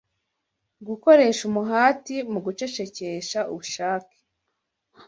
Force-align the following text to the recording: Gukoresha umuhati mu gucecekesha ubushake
Gukoresha 0.87 1.41
umuhati 1.49 2.15
mu 2.31 2.39
gucecekesha 2.45 3.39
ubushake 3.51 4.17